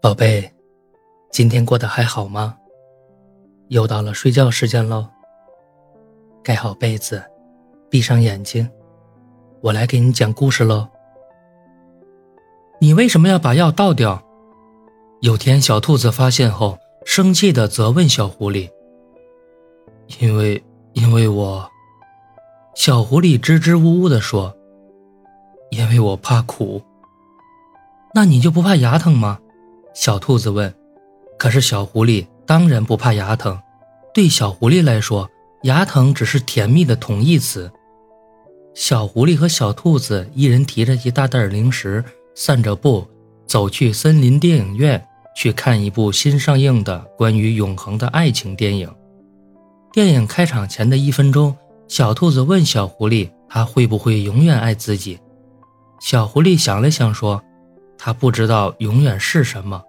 [0.00, 0.48] 宝贝，
[1.32, 2.56] 今天过得还好吗？
[3.66, 5.08] 又到了睡觉时间喽。
[6.40, 7.20] 盖好被子，
[7.90, 8.70] 闭上眼睛，
[9.60, 10.86] 我来给你讲故事喽。
[12.80, 14.22] 你为什么要把药倒掉？
[15.20, 18.70] 有天，小兔子发现后，生气的责问小狐狸
[20.20, 20.62] ：“因为，
[20.92, 21.68] 因为我……”
[22.76, 24.56] 小狐狸支支吾吾的说
[25.70, 26.80] ：“因为我怕苦。”
[28.14, 29.40] 那你就不怕牙疼吗？
[30.00, 30.72] 小兔子问
[31.36, 33.58] ：“可是小狐狸当然不怕牙疼，
[34.14, 35.28] 对小狐狸来说，
[35.64, 37.68] 牙疼只是甜蜜的同义词。”
[38.74, 42.04] 小狐狸和小兔子一人提着一大袋零食，
[42.36, 43.04] 散着步，
[43.44, 48.88] 走去森林电影院去看一部新上映的关于永恒的爱情电影。
[49.92, 51.56] 电影开场前的一分钟，
[51.88, 55.18] 小兔子问小狐狸：“他会不会永远爱自己？”
[55.98, 57.42] 小狐狸想了想说
[57.98, 59.82] ：“他不知道永远是什么。”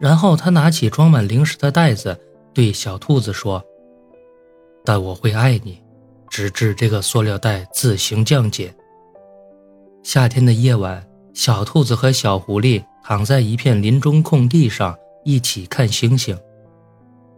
[0.00, 2.18] 然后他拿起装满零食的袋子，
[2.54, 3.62] 对小兔子说
[4.82, 5.78] ：“但我会爱你，
[6.30, 8.74] 直至这个塑料袋自行降解。”
[10.02, 16.34] 夏天的夜晚，小兔子和小狐狸躺在一片林中空地上，一起看星星。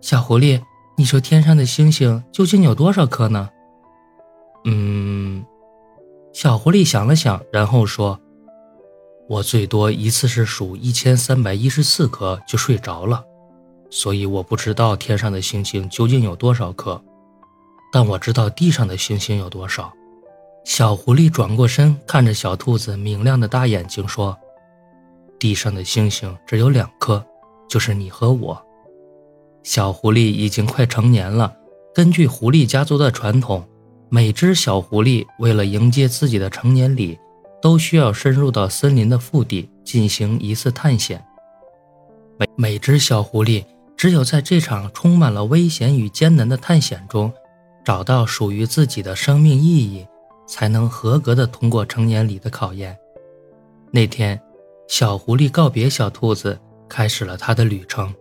[0.00, 0.62] 小狐狸，
[0.96, 3.50] 你说天上的星星究竟有多少颗呢？
[4.64, 5.44] 嗯，
[6.32, 8.20] 小狐狸想了想，然后说。
[9.26, 13.24] 我最多一次是数一千三百一十四颗就睡着了，
[13.88, 17.02] 所以我不知道天上的星星究竟有多少颗，
[17.90, 19.90] 但我知道地上的星星有多少。
[20.64, 24.36] 小狐狸转过身，看着小兔子明亮的大眼睛说
[25.38, 27.24] ：“地上的星星只有两颗，
[27.68, 28.62] 就是你和我。”
[29.62, 31.54] 小狐狸已经快成年了，
[31.94, 33.66] 根据狐狸家族的传统，
[34.10, 37.18] 每只小狐狸为了迎接自己的成年礼。
[37.64, 41.24] 都需要深入到森林的腹地进行一次探险。
[42.36, 43.64] 每每只小狐狸
[43.96, 47.32] 只有在这场充满了危险与艰难的探险中，
[47.82, 50.06] 找到属于自己的生命意义，
[50.46, 52.94] 才能合格的通过成年礼的考验。
[53.90, 54.38] 那天，
[54.86, 58.14] 小狐狸告别小兔子，开始了它的旅程。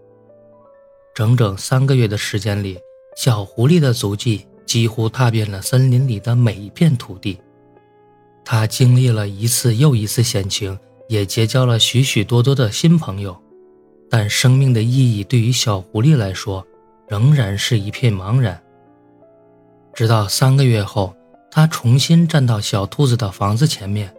[1.13, 2.79] 整整三个月的时间里，
[3.17, 7.37] 小狐狸的足迹几乎踏遍了森林里的每一片土地。
[8.45, 10.77] 他经历了一次又一次险情，
[11.07, 13.35] 也结交了许许多多的新朋友，
[14.09, 16.65] 但生命的意义对于小狐狸来说，
[17.07, 18.61] 仍然是一片茫然。
[19.93, 21.15] 直到三个月后，
[21.49, 24.13] 他重新站到小兔子的房子前面，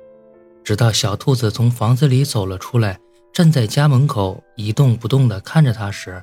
[0.64, 2.98] 直到小兔子从房子里走了出来，
[3.32, 6.22] 站在家门口一动不动地看着他时，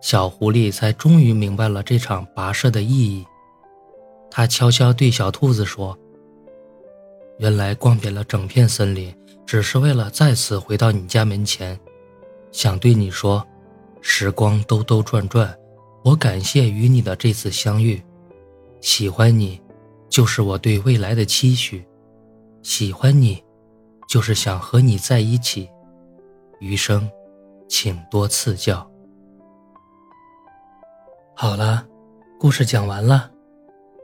[0.00, 3.26] 小狐狸才终于明白了这场跋涉的意义。
[4.30, 5.98] 他悄悄对小兔子说。
[7.42, 9.12] 原来逛遍了整片森林，
[9.44, 11.76] 只是为了再次回到你家门前，
[12.52, 13.44] 想对你说：
[14.00, 15.52] 时光兜兜转转，
[16.04, 18.00] 我感谢与你的这次相遇。
[18.80, 19.60] 喜欢你，
[20.08, 21.84] 就是我对未来的期许。
[22.62, 23.42] 喜欢你，
[24.08, 25.68] 就是想和你在一起。
[26.60, 27.10] 余生，
[27.68, 28.88] 请多赐教。
[31.34, 31.84] 好了，
[32.38, 33.28] 故事讲完了，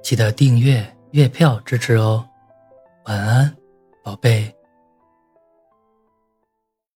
[0.02, 2.27] 记得订阅月票支持哦。
[3.08, 3.56] 晚安，
[4.04, 4.57] 宝贝。